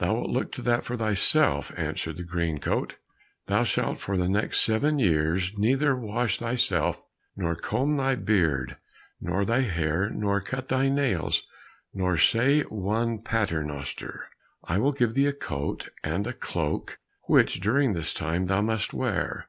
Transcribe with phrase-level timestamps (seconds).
[0.00, 2.96] "Thou wilt look to that for thyself," answered Greencoat;
[3.46, 7.02] "thou shalt for the next seven years neither wash thyself,
[7.36, 8.76] nor comb thy beard,
[9.18, 11.46] nor thy hair, nor cut thy nails,
[11.94, 14.26] nor say one paternoster.
[14.62, 18.92] I will give thee a coat and a cloak, which during this time thou must
[18.92, 19.48] wear.